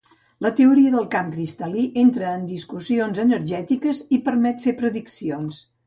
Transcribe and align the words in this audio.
La 0.45 0.49
teoria 0.59 0.93
del 0.95 1.05
camp 1.15 1.29
cristal·lí 1.35 1.85
entra 2.05 2.33
en 2.39 2.49
discussions 2.55 3.23
energètiques 3.27 4.05
i 4.19 4.23
permet 4.31 4.69
fer 4.69 4.79
prediccions. 4.85 5.67